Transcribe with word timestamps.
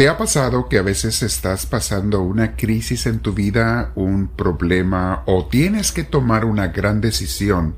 ¿Te 0.00 0.08
ha 0.08 0.16
pasado 0.16 0.66
que 0.66 0.78
a 0.78 0.82
veces 0.82 1.22
estás 1.22 1.66
pasando 1.66 2.22
una 2.22 2.56
crisis 2.56 3.04
en 3.04 3.18
tu 3.18 3.34
vida, 3.34 3.92
un 3.94 4.28
problema 4.28 5.24
o 5.26 5.44
tienes 5.44 5.92
que 5.92 6.04
tomar 6.04 6.46
una 6.46 6.68
gran 6.68 7.02
decisión 7.02 7.76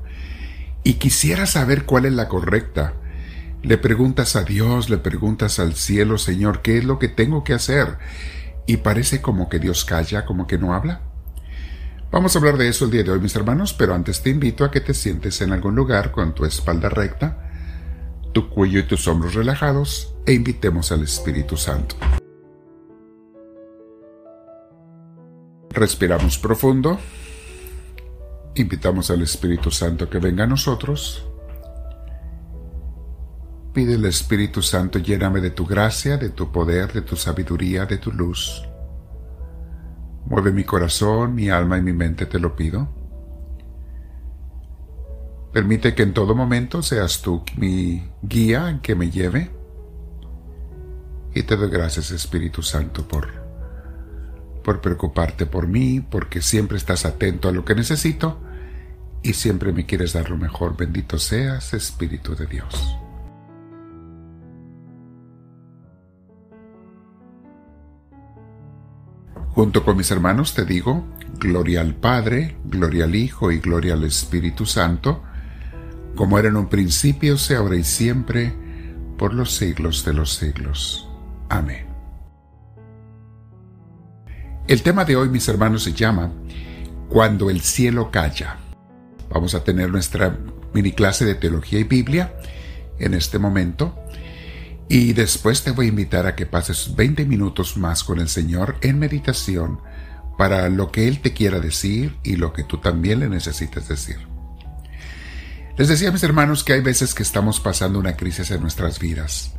y 0.85 0.93
quisieras 0.93 1.49
saber 1.49 1.83
cuál 1.83 2.05
es 2.05 2.13
la 2.13 2.29
correcta? 2.29 2.93
Le 3.61 3.77
preguntas 3.77 4.37
a 4.37 4.45
Dios, 4.45 4.89
le 4.89 4.99
preguntas 4.99 5.59
al 5.59 5.73
cielo, 5.73 6.17
Señor, 6.17 6.61
¿qué 6.61 6.77
es 6.77 6.85
lo 6.85 6.97
que 6.97 7.09
tengo 7.09 7.43
que 7.43 7.55
hacer? 7.55 7.97
Y 8.67 8.77
parece 8.77 9.21
como 9.21 9.49
que 9.49 9.59
Dios 9.59 9.83
calla, 9.83 10.23
como 10.23 10.47
que 10.47 10.57
no 10.57 10.73
habla. 10.73 11.01
Vamos 12.09 12.33
a 12.33 12.39
hablar 12.39 12.55
de 12.55 12.69
eso 12.69 12.85
el 12.85 12.91
día 12.91 13.03
de 13.03 13.11
hoy, 13.11 13.19
mis 13.19 13.35
hermanos, 13.35 13.73
pero 13.73 13.93
antes 13.93 14.23
te 14.23 14.29
invito 14.29 14.63
a 14.63 14.71
que 14.71 14.79
te 14.79 14.93
sientes 14.93 15.41
en 15.41 15.51
algún 15.51 15.75
lugar 15.75 16.11
con 16.11 16.33
tu 16.33 16.45
espalda 16.45 16.87
recta, 16.87 17.42
tu 18.33 18.49
cuello 18.49 18.79
y 18.79 18.83
tus 18.83 19.07
hombros 19.07 19.35
relajados 19.35 20.15
e 20.25 20.33
invitemos 20.33 20.91
al 20.91 21.03
Espíritu 21.03 21.55
Santo. 21.55 21.95
Respiramos 25.69 26.37
profundo. 26.37 26.99
Invitamos 28.55 29.09
al 29.11 29.21
Espíritu 29.21 29.71
Santo 29.71 30.09
que 30.09 30.19
venga 30.19 30.43
a 30.43 30.47
nosotros. 30.47 31.27
Pide 33.73 33.95
al 33.95 34.05
Espíritu 34.05 34.61
Santo, 34.61 34.99
lléname 34.99 35.41
de 35.41 35.49
tu 35.49 35.65
gracia, 35.65 36.17
de 36.17 36.29
tu 36.29 36.51
poder, 36.51 36.93
de 36.93 37.01
tu 37.01 37.15
sabiduría, 37.15 37.85
de 37.85 37.97
tu 37.97 38.11
luz. 38.11 38.63
Mueve 40.25 40.51
mi 40.51 40.63
corazón, 40.63 41.33
mi 41.33 41.49
alma 41.49 41.79
y 41.79 41.81
mi 41.81 41.93
mente, 41.93 42.27
te 42.27 42.39
lo 42.39 42.55
pido. 42.55 43.02
Permite 45.53 45.93
que 45.93 46.01
en 46.01 46.13
todo 46.13 46.33
momento 46.33 46.81
seas 46.81 47.21
tú 47.21 47.43
mi 47.57 48.03
guía 48.23 48.79
que 48.81 48.95
me 48.95 49.11
lleve. 49.11 49.51
Y 51.35 51.43
te 51.43 51.55
doy 51.55 51.69
gracias, 51.69 52.09
Espíritu 52.09 52.63
Santo, 52.63 53.07
por, 53.07 53.27
por 54.63 54.81
preocuparte 54.81 55.45
por 55.45 55.67
mí, 55.67 56.01
porque 56.01 56.41
siempre 56.41 56.77
estás 56.77 57.05
atento 57.05 57.49
a 57.49 57.51
lo 57.51 57.63
que 57.63 57.75
necesito 57.75 58.39
y 59.21 59.33
siempre 59.33 59.71
me 59.71 59.85
quieres 59.85 60.13
dar 60.13 60.31
lo 60.31 60.37
mejor. 60.37 60.75
Bendito 60.75 61.19
seas, 61.19 61.75
Espíritu 61.75 62.35
de 62.35 62.47
Dios. 62.47 62.97
Junto 69.49 69.85
con 69.85 69.97
mis 69.97 70.09
hermanos 70.09 70.55
te 70.55 70.65
digo, 70.65 71.05
gloria 71.37 71.81
al 71.81 71.93
Padre, 71.93 72.57
gloria 72.65 73.03
al 73.03 73.13
Hijo 73.13 73.51
y 73.51 73.59
gloria 73.59 73.93
al 73.93 74.03
Espíritu 74.03 74.65
Santo, 74.65 75.21
como 76.15 76.37
era 76.39 76.49
en 76.49 76.57
un 76.57 76.69
principio, 76.69 77.37
sea 77.37 77.59
ahora 77.59 77.75
y 77.75 77.83
siempre, 77.83 78.53
por 79.17 79.33
los 79.33 79.55
siglos 79.55 80.05
de 80.05 80.13
los 80.13 80.33
siglos. 80.33 81.07
Amén. 81.49 81.87
El 84.67 84.81
tema 84.81 85.05
de 85.05 85.15
hoy, 85.15 85.29
mis 85.29 85.47
hermanos, 85.47 85.83
se 85.83 85.93
llama 85.93 86.31
Cuando 87.09 87.49
el 87.49 87.61
cielo 87.61 88.11
calla. 88.11 88.57
Vamos 89.29 89.55
a 89.55 89.63
tener 89.63 89.89
nuestra 89.91 90.37
mini 90.73 90.91
clase 90.91 91.25
de 91.25 91.35
teología 91.35 91.79
y 91.79 91.83
Biblia 91.83 92.33
en 92.99 93.13
este 93.13 93.39
momento 93.39 93.95
y 94.89 95.13
después 95.13 95.63
te 95.63 95.71
voy 95.71 95.87
a 95.87 95.89
invitar 95.89 96.27
a 96.27 96.35
que 96.35 96.45
pases 96.45 96.95
20 96.95 97.25
minutos 97.25 97.77
más 97.77 98.03
con 98.03 98.19
el 98.19 98.29
Señor 98.29 98.75
en 98.81 98.99
meditación 98.99 99.79
para 100.37 100.69
lo 100.69 100.91
que 100.91 101.07
Él 101.07 101.19
te 101.21 101.33
quiera 101.33 101.59
decir 101.59 102.17
y 102.23 102.35
lo 102.35 102.53
que 102.53 102.63
tú 102.63 102.77
también 102.77 103.19
le 103.19 103.29
necesites 103.29 103.87
decir. 103.87 104.32
Les 105.75 105.87
decía 105.87 106.09
a 106.09 106.11
mis 106.11 106.21
hermanos 106.21 106.63
que 106.63 106.73
hay 106.73 106.81
veces 106.81 107.15
que 107.15 107.23
estamos 107.23 107.59
pasando 107.59 107.97
una 107.97 108.15
crisis 108.15 108.51
en 108.51 108.61
nuestras 108.61 108.99
vidas. 108.99 109.53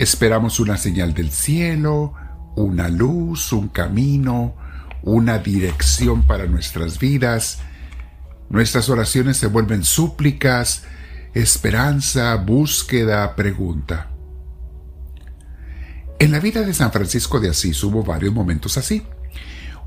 Esperamos 0.00 0.58
una 0.58 0.76
señal 0.76 1.14
del 1.14 1.30
cielo, 1.30 2.12
una 2.56 2.88
luz, 2.88 3.52
un 3.52 3.68
camino, 3.68 4.56
una 5.02 5.38
dirección 5.38 6.26
para 6.26 6.46
nuestras 6.46 6.98
vidas. 6.98 7.60
Nuestras 8.50 8.88
oraciones 8.88 9.36
se 9.36 9.46
vuelven 9.46 9.84
súplicas, 9.84 10.82
esperanza, 11.34 12.34
búsqueda, 12.34 13.36
pregunta. 13.36 14.10
En 16.18 16.32
la 16.32 16.40
vida 16.40 16.62
de 16.62 16.74
San 16.74 16.90
Francisco 16.90 17.38
de 17.38 17.50
Asís 17.50 17.84
hubo 17.84 18.02
varios 18.02 18.34
momentos 18.34 18.76
así. 18.76 19.06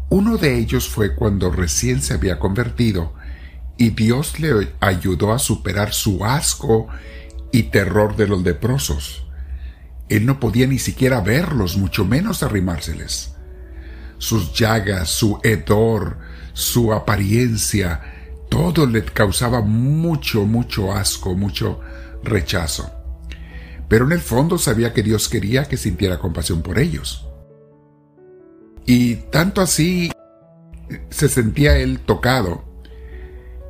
Uno 0.09 0.37
de 0.37 0.57
ellos 0.57 0.87
fue 0.87 1.13
cuando 1.13 1.51
recién 1.51 2.01
se 2.01 2.13
había 2.13 2.39
convertido 2.39 3.15
y 3.81 3.89
Dios 3.89 4.39
le 4.39 4.75
ayudó 4.79 5.33
a 5.33 5.39
superar 5.39 5.91
su 5.91 6.23
asco 6.23 6.87
y 7.51 7.63
terror 7.63 8.15
de 8.15 8.27
los 8.27 8.43
leprosos. 8.43 9.25
Él 10.07 10.27
no 10.27 10.39
podía 10.39 10.67
ni 10.67 10.77
siquiera 10.77 11.19
verlos, 11.21 11.77
mucho 11.77 12.05
menos 12.05 12.43
arrimárseles. 12.43 13.33
Sus 14.19 14.53
llagas, 14.53 15.09
su 15.09 15.39
hedor, 15.41 16.19
su 16.53 16.93
apariencia, 16.93 18.01
todo 18.51 18.85
le 18.85 19.03
causaba 19.03 19.61
mucho, 19.61 20.45
mucho 20.45 20.93
asco, 20.93 21.33
mucho 21.35 21.79
rechazo 22.23 22.91
pero 23.87 24.05
en 24.05 24.11
el 24.11 24.21
fondo 24.21 24.59
sabía 24.59 24.93
que 24.93 25.01
Dios 25.01 25.27
quería 25.27 25.65
que 25.65 25.75
sintiera 25.75 26.19
compasión 26.19 26.61
por 26.61 26.77
ellos. 26.79 27.27
Y 28.85 29.15
tanto 29.15 29.59
así 29.59 30.11
se 31.09 31.27
sentía 31.27 31.77
él 31.77 31.99
tocado 31.99 32.70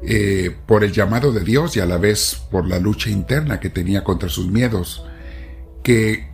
eh, 0.04 0.56
por 0.66 0.84
el 0.84 0.92
llamado 0.92 1.32
de 1.32 1.44
Dios 1.44 1.78
y 1.78 1.80
a 1.80 1.86
la 1.86 1.98
vez 1.98 2.42
por 2.50 2.68
la 2.68 2.80
lucha 2.80 3.10
interna 3.10 3.60
que 3.60 3.70
tenía 3.70 4.04
contra 4.04 4.30
sus 4.30 4.48
miedos, 4.48 5.06
que 5.84 6.32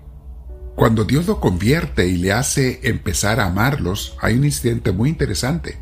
cuando 0.76 1.06
Dios 1.06 1.26
lo 1.26 1.40
convierte 1.40 2.08
y 2.08 2.18
le 2.18 2.32
hace 2.32 2.80
empezar 2.84 3.40
a 3.40 3.48
amarlos, 3.48 4.16
hay 4.22 4.36
un 4.36 4.46
incidente 4.46 4.92
muy 4.92 5.10
interesante. 5.10 5.78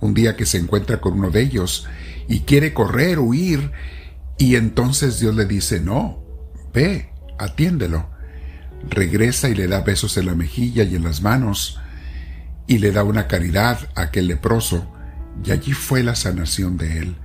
Un 0.00 0.12
día 0.12 0.36
que 0.36 0.44
se 0.44 0.58
encuentra 0.58 1.00
con 1.00 1.14
uno 1.14 1.30
de 1.30 1.40
ellos 1.40 1.86
y 2.28 2.40
quiere 2.40 2.74
correr, 2.74 3.20
huir, 3.20 3.70
y 4.36 4.56
entonces 4.56 5.20
Dios 5.20 5.34
le 5.34 5.46
dice, 5.46 5.80
no, 5.80 6.22
ve, 6.74 7.10
atiéndelo. 7.38 8.10
Regresa 8.88 9.48
y 9.48 9.54
le 9.54 9.66
da 9.66 9.80
besos 9.80 10.16
en 10.16 10.26
la 10.26 10.34
mejilla 10.34 10.82
y 10.82 10.94
en 10.96 11.04
las 11.04 11.22
manos, 11.22 11.80
y 12.66 12.78
le 12.78 12.92
da 12.92 13.04
una 13.04 13.28
caridad 13.28 13.88
a 13.94 14.02
aquel 14.02 14.26
leproso, 14.26 14.92
y 15.44 15.50
allí 15.50 15.72
fue 15.72 16.02
la 16.02 16.14
sanación 16.14 16.76
de 16.76 16.98
él, 16.98 17.16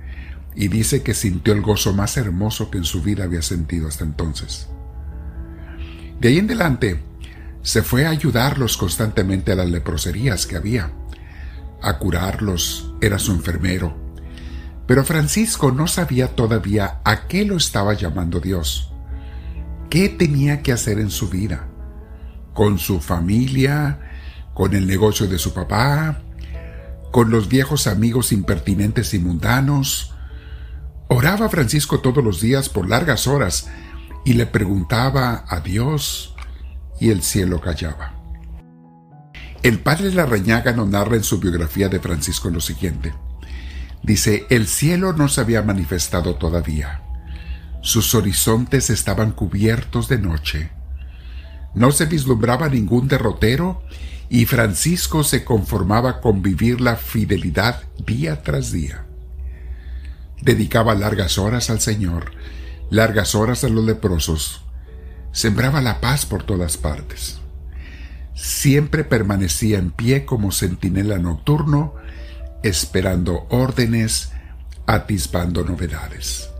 y 0.54 0.68
dice 0.68 1.02
que 1.02 1.14
sintió 1.14 1.52
el 1.52 1.62
gozo 1.62 1.92
más 1.92 2.16
hermoso 2.16 2.70
que 2.70 2.78
en 2.78 2.84
su 2.84 3.02
vida 3.02 3.24
había 3.24 3.42
sentido 3.42 3.88
hasta 3.88 4.04
entonces. 4.04 4.68
De 6.20 6.28
ahí 6.28 6.38
en 6.38 6.46
adelante, 6.46 7.02
se 7.62 7.82
fue 7.82 8.06
a 8.06 8.10
ayudarlos 8.10 8.76
constantemente 8.76 9.52
a 9.52 9.56
las 9.56 9.68
leproserías 9.70 10.46
que 10.46 10.56
había, 10.56 10.92
a 11.82 11.98
curarlos, 11.98 12.94
era 13.00 13.18
su 13.18 13.32
enfermero. 13.32 13.96
Pero 14.86 15.04
Francisco 15.04 15.72
no 15.72 15.86
sabía 15.86 16.28
todavía 16.28 17.00
a 17.04 17.26
qué 17.26 17.44
lo 17.44 17.56
estaba 17.56 17.94
llamando 17.94 18.38
Dios 18.38 18.94
qué 19.94 20.08
tenía 20.08 20.60
que 20.60 20.72
hacer 20.72 20.98
en 20.98 21.08
su 21.08 21.28
vida, 21.28 21.68
con 22.52 22.80
su 22.80 22.98
familia, 22.98 24.00
con 24.52 24.74
el 24.74 24.88
negocio 24.88 25.28
de 25.28 25.38
su 25.38 25.54
papá, 25.54 26.23
con 27.14 27.30
los 27.30 27.48
viejos 27.48 27.86
amigos 27.86 28.32
impertinentes 28.32 29.14
y 29.14 29.20
mundanos. 29.20 30.12
Oraba 31.06 31.48
Francisco 31.48 32.00
todos 32.00 32.24
los 32.24 32.40
días 32.40 32.68
por 32.68 32.88
largas 32.88 33.28
horas 33.28 33.68
y 34.24 34.32
le 34.32 34.46
preguntaba 34.46 35.44
a 35.46 35.60
Dios 35.60 36.34
y 36.98 37.10
el 37.10 37.22
cielo 37.22 37.60
callaba. 37.60 38.14
El 39.62 39.78
padre 39.78 40.12
Larrañaga 40.12 40.72
nos 40.72 40.88
narra 40.88 41.14
en 41.14 41.22
su 41.22 41.38
biografía 41.38 41.88
de 41.88 42.00
Francisco 42.00 42.50
lo 42.50 42.60
siguiente. 42.60 43.14
Dice, 44.02 44.44
el 44.50 44.66
cielo 44.66 45.12
no 45.12 45.28
se 45.28 45.40
había 45.40 45.62
manifestado 45.62 46.34
todavía 46.34 47.04
sus 47.84 48.14
horizontes 48.14 48.88
estaban 48.88 49.32
cubiertos 49.32 50.08
de 50.08 50.18
noche. 50.18 50.70
No 51.74 51.92
se 51.92 52.06
vislumbraba 52.06 52.70
ningún 52.70 53.08
derrotero 53.08 53.82
y 54.28 54.46
Francisco 54.46 55.24
se 55.24 55.44
conformaba 55.44 56.20
con 56.20 56.42
vivir 56.42 56.80
la 56.80 56.96
fidelidad 56.96 57.82
día 58.04 58.42
tras 58.42 58.72
día. 58.72 59.06
Dedicaba 60.42 60.94
largas 60.94 61.38
horas 61.38 61.70
al 61.70 61.80
Señor, 61.80 62.32
largas 62.90 63.34
horas 63.34 63.64
a 63.64 63.68
los 63.68 63.84
leprosos. 63.84 64.62
Sembraba 65.32 65.80
la 65.80 66.00
paz 66.00 66.26
por 66.26 66.42
todas 66.42 66.76
partes. 66.76 67.40
Siempre 68.34 69.04
permanecía 69.04 69.78
en 69.78 69.90
pie 69.90 70.24
como 70.24 70.52
centinela 70.52 71.18
nocturno, 71.18 71.94
esperando 72.62 73.46
órdenes, 73.50 74.32
atisbando 74.86 75.64
novedades. 75.64 76.50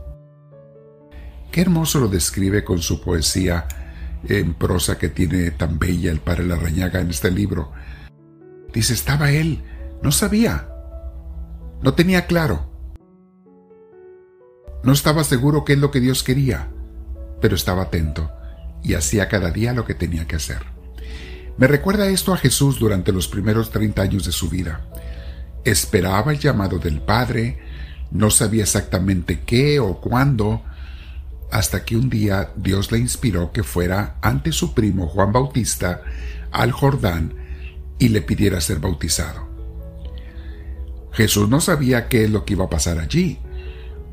Qué 1.51 1.61
hermoso 1.61 1.99
lo 1.99 2.07
describe 2.07 2.63
con 2.63 2.81
su 2.81 3.01
poesía 3.01 3.67
en 4.27 4.53
prosa 4.53 4.97
que 4.97 5.09
tiene 5.09 5.51
tan 5.51 5.79
bella 5.79 6.11
el 6.11 6.19
padre 6.19 6.45
Larrañaga 6.45 6.99
en 6.99 7.09
este 7.09 7.31
libro. 7.31 7.71
Dice, 8.73 8.93
estaba 8.93 9.31
él, 9.31 9.63
no 10.01 10.11
sabía, 10.11 10.67
no 11.81 11.93
tenía 11.93 12.25
claro, 12.25 12.69
no 14.85 14.93
estaba 14.93 15.23
seguro 15.23 15.65
qué 15.65 15.73
es 15.73 15.79
lo 15.79 15.89
que 15.89 15.99
Dios 15.99 16.21
quería, 16.21 16.67
pero 17.41 17.55
estaba 17.55 17.83
atento 17.83 18.31
y 18.83 18.93
hacía 18.93 19.27
cada 19.27 19.49
día 19.49 19.73
lo 19.73 19.83
que 19.83 19.95
tenía 19.95 20.27
que 20.27 20.35
hacer. 20.35 20.59
Me 21.57 21.65
recuerda 21.65 22.07
esto 22.07 22.33
a 22.33 22.37
Jesús 22.37 22.77
durante 22.77 23.11
los 23.11 23.27
primeros 23.27 23.71
30 23.71 24.01
años 24.01 24.25
de 24.25 24.31
su 24.31 24.47
vida. 24.47 24.85
Esperaba 25.63 26.33
el 26.33 26.39
llamado 26.39 26.77
del 26.77 27.01
Padre, 27.01 27.57
no 28.11 28.29
sabía 28.29 28.61
exactamente 28.61 29.39
qué 29.39 29.79
o 29.79 29.99
cuándo, 29.99 30.61
hasta 31.51 31.85
que 31.85 31.95
un 31.95 32.09
día 32.09 32.51
Dios 32.55 32.91
le 32.91 32.99
inspiró 32.99 33.51
que 33.51 33.63
fuera 33.63 34.17
ante 34.21 34.51
su 34.51 34.73
primo 34.73 35.07
Juan 35.07 35.31
Bautista 35.31 36.01
al 36.51 36.71
Jordán 36.71 37.33
y 37.99 38.09
le 38.09 38.21
pidiera 38.21 38.61
ser 38.61 38.79
bautizado. 38.79 39.47
Jesús 41.11 41.47
no 41.47 41.61
sabía 41.61 42.09
qué 42.09 42.25
es 42.25 42.29
lo 42.29 42.43
que 42.43 42.53
iba 42.53 42.65
a 42.65 42.69
pasar 42.69 42.99
allí, 42.99 43.39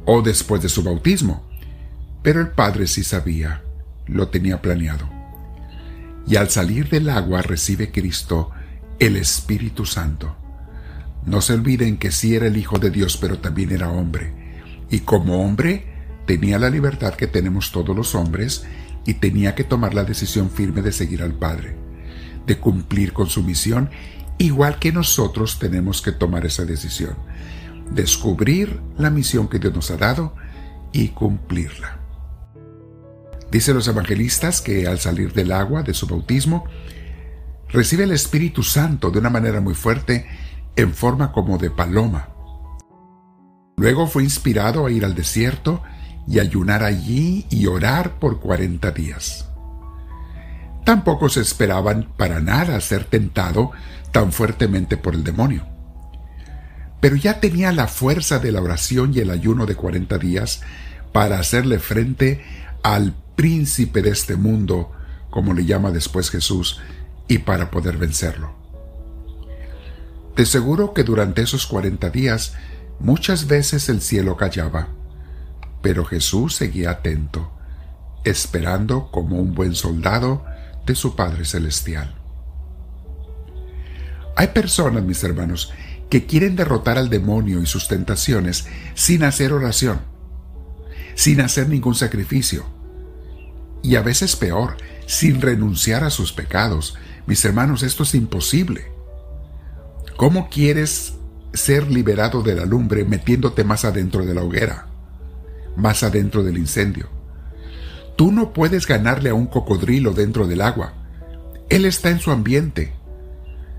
o 0.05 0.23
después 0.23 0.62
de 0.62 0.69
su 0.69 0.82
bautismo, 0.82 1.44
pero 2.23 2.40
el 2.40 2.50
Padre 2.50 2.87
sí 2.87 3.02
sabía, 3.02 3.62
lo 4.06 4.29
tenía 4.29 4.62
planeado. 4.62 5.08
Y 6.26 6.37
al 6.37 6.50
salir 6.50 6.88
del 6.88 7.08
agua 7.08 7.43
recibe 7.43 7.90
Cristo 7.90 8.50
el 9.00 9.17
Espíritu 9.17 9.84
Santo. 9.84 10.37
No 11.26 11.40
se 11.40 11.55
olviden 11.55 11.99
que 11.99 12.12
sí 12.12 12.37
era 12.37 12.46
el 12.46 12.56
Hijo 12.56 12.79
de 12.79 12.90
Dios, 12.90 13.17
pero 13.17 13.38
también 13.38 13.73
era 13.73 13.90
hombre. 13.90 14.32
Y 14.90 15.00
como 15.00 15.44
hombre, 15.44 15.91
tenía 16.26 16.58
la 16.58 16.70
libertad 16.70 17.14
que 17.14 17.26
tenemos 17.26 17.72
todos 17.72 17.96
los 17.96 18.14
hombres 18.14 18.64
y 19.04 19.14
tenía 19.14 19.54
que 19.54 19.64
tomar 19.64 19.94
la 19.94 20.04
decisión 20.04 20.50
firme 20.50 20.82
de 20.82 20.92
seguir 20.92 21.22
al 21.22 21.34
Padre, 21.34 21.76
de 22.46 22.58
cumplir 22.58 23.12
con 23.12 23.28
su 23.28 23.42
misión, 23.42 23.90
igual 24.38 24.78
que 24.78 24.92
nosotros 24.92 25.58
tenemos 25.58 26.02
que 26.02 26.12
tomar 26.12 26.46
esa 26.46 26.64
decisión, 26.64 27.16
descubrir 27.90 28.80
la 28.98 29.10
misión 29.10 29.48
que 29.48 29.58
Dios 29.58 29.74
nos 29.74 29.90
ha 29.90 29.96
dado 29.96 30.34
y 30.92 31.08
cumplirla. 31.08 31.98
Dice 33.50 33.74
los 33.74 33.86
evangelistas 33.88 34.62
que 34.62 34.86
al 34.86 34.98
salir 34.98 35.32
del 35.32 35.52
agua 35.52 35.82
de 35.82 35.92
su 35.92 36.06
bautismo, 36.06 36.64
recibe 37.69 38.04
el 38.04 38.12
Espíritu 38.12 38.62
Santo 38.62 39.10
de 39.10 39.19
una 39.19 39.30
manera 39.30 39.60
muy 39.60 39.74
fuerte 39.74 40.26
en 40.76 40.94
forma 40.94 41.32
como 41.32 41.58
de 41.58 41.70
paloma. 41.70 42.28
Luego 43.76 44.06
fue 44.06 44.22
inspirado 44.22 44.86
a 44.86 44.90
ir 44.90 45.04
al 45.04 45.14
desierto 45.14 45.82
y 46.26 46.38
ayunar 46.38 46.82
allí 46.82 47.46
y 47.50 47.66
orar 47.66 48.19
por 48.19 48.40
cuarenta 48.40 48.90
días. 48.90 49.48
Tampoco 50.84 51.28
se 51.28 51.40
esperaban 51.40 52.08
para 52.16 52.40
nada 52.40 52.80
ser 52.80 53.04
tentado 53.04 53.70
tan 54.10 54.32
fuertemente 54.32 54.96
por 54.96 55.14
el 55.14 55.24
demonio. 55.24 55.66
Pero 57.00 57.16
ya 57.16 57.40
tenía 57.40 57.72
la 57.72 57.88
fuerza 57.88 58.38
de 58.38 58.52
la 58.52 58.60
oración 58.60 59.12
y 59.14 59.20
el 59.20 59.30
ayuno 59.30 59.66
de 59.66 59.74
cuarenta 59.74 60.19
días 60.19 60.60
para 61.12 61.38
hacerle 61.38 61.78
frente 61.78 62.44
al 62.82 63.14
príncipe 63.36 64.02
de 64.02 64.10
este 64.10 64.36
mundo, 64.36 64.92
como 65.30 65.54
le 65.54 65.64
llama 65.64 65.90
después 65.90 66.30
Jesús, 66.30 66.80
y 67.28 67.38
para 67.38 67.70
poder 67.70 67.96
vencerlo. 67.96 68.54
De 70.36 70.46
seguro 70.46 70.94
que 70.94 71.04
durante 71.04 71.42
esos 71.42 71.66
cuarenta 71.66 72.10
días 72.10 72.54
muchas 72.98 73.46
veces 73.46 73.88
el 73.88 74.00
cielo 74.00 74.36
callaba, 74.36 74.88
pero 75.82 76.05
Jesús 76.05 76.55
seguía 76.55 76.90
atento, 76.90 77.52
esperando 78.25 79.11
como 79.11 79.37
un 79.37 79.55
buen 79.55 79.75
soldado 79.75 80.44
de 80.87 80.94
su 80.94 81.17
Padre 81.17 81.44
Celestial. 81.44 82.14
Hay 84.37 84.49
personas, 84.49 85.02
mis 85.02 85.23
hermanos, 85.23 85.73
que 86.08 86.26
quieren 86.26 86.56
derrotar 86.56 86.99
al 86.99 87.11
demonio 87.11 87.61
y 87.61 87.67
sus 87.67 87.88
tentaciones 87.88 88.67
sin 88.94 89.25
hacer 89.25 89.52
oración, 89.52 90.00
sin 91.14 91.40
hacer 91.40 91.69
ningún 91.69 91.94
sacrificio, 91.94 92.64
y 93.82 93.96
a 93.96 94.02
veces 94.02 94.37
peor, 94.37 94.76
sin 95.06 95.40
renunciar 95.40 96.05
a 96.05 96.11
sus 96.11 96.32
pecados. 96.32 96.94
Mis 97.26 97.44
hermanos, 97.44 97.82
esto 97.82 98.05
es 98.05 98.14
imposible. 98.14 98.93
¿Cómo 100.17 100.49
quieres 100.49 101.14
ser 101.52 101.90
liberado 101.90 102.43
de 102.43 102.55
la 102.55 102.64
lumbre 102.64 103.05
metiéndote 103.05 103.64
más 103.64 103.84
adentro 103.84 104.25
de 104.25 104.34
la 104.34 104.43
hoguera, 104.43 104.91
más 105.76 106.02
adentro 106.02 106.42
del 106.42 106.58
incendio? 106.58 107.08
Tú 108.16 108.30
no 108.32 108.52
puedes 108.52 108.86
ganarle 108.86 109.30
a 109.30 109.34
un 109.34 109.46
cocodrilo 109.46 110.12
dentro 110.12 110.46
del 110.46 110.60
agua. 110.60 110.92
Él 111.69 111.84
está 111.84 112.10
en 112.10 112.19
su 112.19 112.30
ambiente. 112.30 112.92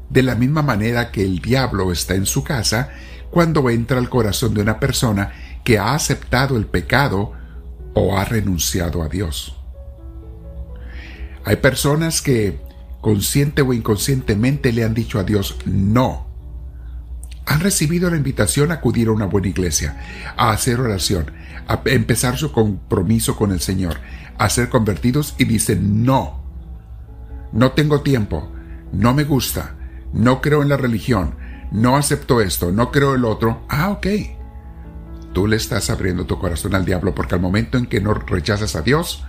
De 0.10 0.24
la 0.24 0.36
misma 0.36 0.62
manera 0.62 1.12
que 1.12 1.24
el 1.24 1.40
diablo 1.40 1.92
está 1.92 2.16
en 2.16 2.26
su 2.26 2.44
casa 2.44 2.90
cuando 3.30 3.70
entra 3.70 3.98
al 3.98 4.10
corazón 4.10 4.54
de 4.54 4.62
una 4.62 4.80
persona 4.80 5.32
que 5.64 5.80
ha 5.80 5.96
aceptado 5.96 6.58
el 6.58 6.66
pecado 6.66 7.32
o 7.94 8.18
ha 8.18 8.26
renunciado 8.26 9.02
a 9.02 9.10
Dios. 9.10 9.56
Hay 11.46 11.58
personas 11.58 12.22
que 12.22 12.60
consciente 13.02 13.62
o 13.62 13.74
inconscientemente 13.74 14.72
le 14.72 14.84
han 14.84 14.94
dicho 14.94 15.20
a 15.20 15.24
Dios 15.24 15.58
no. 15.66 16.23
Han 17.46 17.60
recibido 17.60 18.10
la 18.10 18.18
invitación 18.18 18.72
a 18.72 18.76
acudir 18.76 19.08
a 19.10 19.12
una 19.12 19.26
buena 19.26 19.50
iglesia, 19.50 19.98
a 20.38 20.52
hacer 20.52 20.80
oración, 20.80 21.32
a 21.68 21.82
empezar 21.86 22.38
su 22.38 22.52
compromiso 22.52 23.36
con 23.36 23.52
el 23.52 23.60
Señor, 23.60 23.98
a 24.38 24.50
ser 24.50 24.70
convertidos 24.70 25.36
y 25.38 25.46
dicen 25.46 26.04
no. 26.04 26.42
No 27.52 27.72
tengo 27.74 28.02
tiempo, 28.02 28.52
no 28.92 29.14
me 29.14 29.26
gusta, 29.26 29.76
no 30.14 30.42
creo 30.42 30.62
en 30.62 30.70
la 30.70 30.78
religión, 30.78 31.36
no 31.72 31.98
acepto 31.98 32.42
esto, 32.42 32.72
no 32.72 32.92
creo 32.92 33.16
el 33.16 33.26
otro. 33.26 33.66
Ah, 33.68 33.90
ok. 33.90 34.08
Tú 35.34 35.48
le 35.48 35.56
estás 35.56 35.90
abriendo 35.90 36.26
tu 36.26 36.40
corazón 36.40 36.76
al 36.76 36.86
diablo 36.86 37.14
porque 37.14 37.36
al 37.36 37.42
momento 37.42 37.78
en 37.78 37.88
que 37.88 38.00
no 38.00 38.14
rechazas 38.14 38.76
a 38.76 38.82
Dios, 38.82 39.24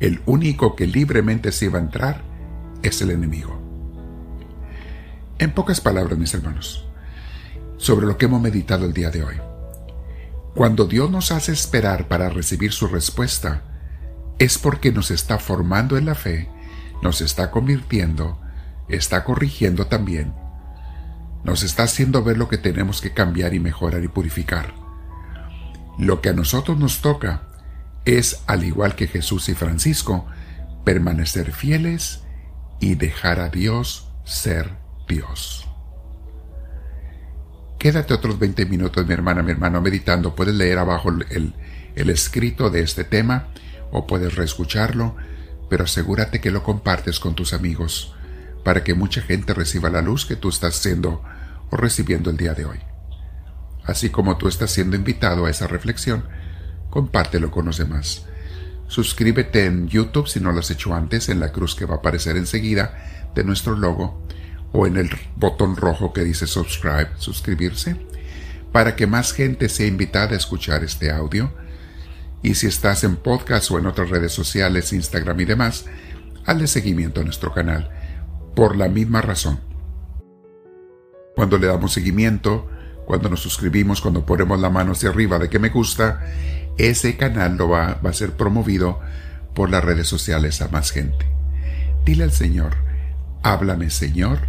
el 0.00 0.20
único 0.26 0.76
que 0.76 0.86
libremente 0.86 1.50
se 1.52 1.66
iba 1.66 1.78
a 1.78 1.82
entrar 1.82 2.22
es 2.82 3.00
el 3.00 3.10
enemigo. 3.10 3.58
En 5.38 5.52
pocas 5.52 5.80
palabras, 5.80 6.18
mis 6.18 6.32
hermanos, 6.34 6.85
sobre 7.76 8.06
lo 8.06 8.16
que 8.16 8.26
hemos 8.26 8.40
meditado 8.40 8.86
el 8.86 8.92
día 8.92 9.10
de 9.10 9.24
hoy. 9.24 9.36
Cuando 10.54 10.86
Dios 10.86 11.10
nos 11.10 11.32
hace 11.32 11.52
esperar 11.52 12.08
para 12.08 12.30
recibir 12.30 12.72
su 12.72 12.86
respuesta, 12.86 13.62
es 14.38 14.58
porque 14.58 14.92
nos 14.92 15.10
está 15.10 15.38
formando 15.38 15.96
en 15.96 16.06
la 16.06 16.14
fe, 16.14 16.48
nos 17.02 17.20
está 17.20 17.50
convirtiendo, 17.50 18.40
está 18.88 19.24
corrigiendo 19.24 19.86
también, 19.86 20.34
nos 21.44 21.62
está 21.62 21.84
haciendo 21.84 22.24
ver 22.24 22.38
lo 22.38 22.48
que 22.48 22.58
tenemos 22.58 23.00
que 23.00 23.12
cambiar 23.12 23.54
y 23.54 23.60
mejorar 23.60 24.02
y 24.02 24.08
purificar. 24.08 24.74
Lo 25.98 26.20
que 26.20 26.30
a 26.30 26.34
nosotros 26.34 26.78
nos 26.78 27.00
toca 27.00 27.42
es, 28.04 28.42
al 28.46 28.64
igual 28.64 28.94
que 28.94 29.06
Jesús 29.06 29.48
y 29.48 29.54
Francisco, 29.54 30.26
permanecer 30.84 31.52
fieles 31.52 32.22
y 32.80 32.94
dejar 32.94 33.40
a 33.40 33.48
Dios 33.48 34.08
ser 34.24 34.76
Dios. 35.08 35.65
Quédate 37.86 38.14
otros 38.14 38.36
20 38.36 38.66
minutos, 38.66 39.06
mi 39.06 39.12
hermana, 39.14 39.44
mi 39.44 39.52
hermano, 39.52 39.80
meditando. 39.80 40.34
Puedes 40.34 40.56
leer 40.56 40.76
abajo 40.76 41.08
el, 41.08 41.54
el 41.94 42.10
escrito 42.10 42.68
de 42.68 42.80
este 42.80 43.04
tema 43.04 43.46
o 43.92 44.08
puedes 44.08 44.34
reescucharlo, 44.34 45.14
pero 45.70 45.84
asegúrate 45.84 46.40
que 46.40 46.50
lo 46.50 46.64
compartes 46.64 47.20
con 47.20 47.36
tus 47.36 47.52
amigos 47.52 48.12
para 48.64 48.82
que 48.82 48.94
mucha 48.94 49.22
gente 49.22 49.54
reciba 49.54 49.88
la 49.88 50.02
luz 50.02 50.26
que 50.26 50.34
tú 50.34 50.48
estás 50.48 50.74
siendo 50.74 51.22
o 51.70 51.76
recibiendo 51.76 52.28
el 52.30 52.36
día 52.36 52.54
de 52.54 52.64
hoy. 52.64 52.80
Así 53.84 54.10
como 54.10 54.36
tú 54.36 54.48
estás 54.48 54.72
siendo 54.72 54.96
invitado 54.96 55.46
a 55.46 55.50
esa 55.50 55.68
reflexión, 55.68 56.24
compártelo 56.90 57.52
con 57.52 57.66
los 57.66 57.78
demás. 57.78 58.26
Suscríbete 58.88 59.64
en 59.64 59.86
YouTube 59.86 60.26
si 60.26 60.40
no 60.40 60.50
lo 60.50 60.58
has 60.58 60.72
hecho 60.72 60.92
antes, 60.92 61.28
en 61.28 61.38
la 61.38 61.52
cruz 61.52 61.76
que 61.76 61.86
va 61.86 61.94
a 61.94 61.98
aparecer 61.98 62.36
enseguida 62.36 63.30
de 63.36 63.44
nuestro 63.44 63.76
logo 63.76 64.26
o 64.72 64.86
en 64.86 64.96
el 64.96 65.10
botón 65.36 65.76
rojo 65.76 66.12
que 66.12 66.24
dice 66.24 66.46
subscribe, 66.46 67.10
suscribirse, 67.16 67.96
para 68.72 68.96
que 68.96 69.06
más 69.06 69.32
gente 69.32 69.68
sea 69.68 69.86
invitada 69.86 70.32
a 70.32 70.36
escuchar 70.36 70.84
este 70.84 71.10
audio. 71.10 71.52
Y 72.42 72.54
si 72.54 72.66
estás 72.66 73.04
en 73.04 73.16
podcast 73.16 73.70
o 73.70 73.78
en 73.78 73.86
otras 73.86 74.10
redes 74.10 74.32
sociales, 74.32 74.92
Instagram 74.92 75.40
y 75.40 75.44
demás, 75.46 75.86
hazle 76.44 76.66
seguimiento 76.66 77.20
a 77.20 77.24
nuestro 77.24 77.52
canal 77.52 77.90
por 78.54 78.76
la 78.76 78.88
misma 78.88 79.22
razón. 79.22 79.60
Cuando 81.34 81.58
le 81.58 81.66
damos 81.66 81.92
seguimiento, 81.92 82.68
cuando 83.06 83.28
nos 83.28 83.40
suscribimos, 83.40 84.00
cuando 84.00 84.26
ponemos 84.26 84.60
la 84.60 84.70
mano 84.70 84.92
hacia 84.92 85.10
arriba 85.10 85.38
de 85.38 85.48
que 85.48 85.58
me 85.58 85.68
gusta, 85.68 86.22
ese 86.78 87.16
canal 87.16 87.56
lo 87.56 87.68
va, 87.68 88.00
va 88.04 88.10
a 88.10 88.14
ser 88.14 88.32
promovido 88.32 89.00
por 89.54 89.70
las 89.70 89.82
redes 89.82 90.06
sociales 90.06 90.60
a 90.60 90.68
más 90.68 90.90
gente. 90.90 91.26
Dile 92.04 92.24
al 92.24 92.32
Señor, 92.32 92.76
háblame 93.42 93.90
Señor, 93.90 94.48